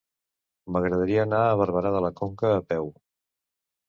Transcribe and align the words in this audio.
M'agradaria 0.77 1.19
anar 1.25 1.41
a 1.49 1.59
Barberà 1.59 1.91
de 1.97 2.01
la 2.05 2.09
Conca 2.21 2.49
a 2.55 2.65
peu. 2.73 2.89